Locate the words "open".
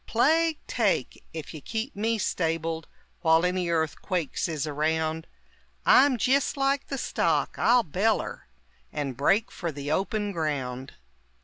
9.91-10.31